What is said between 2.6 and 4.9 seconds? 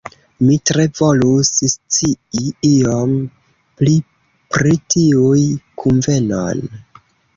iom pli pri